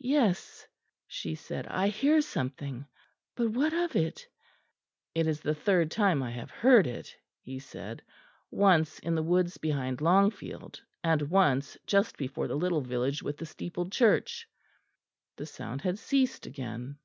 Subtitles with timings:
[0.00, 0.66] "Yes,"
[1.06, 2.86] she said, "I hear something;
[3.34, 4.26] but what of it?"
[5.14, 8.00] "It is the third time I have heard it," he said:
[8.50, 13.44] "once in the woods behind Longfield, and once just before the little village with the
[13.44, 14.48] steepled church."
[15.36, 16.96] The sound had ceased again.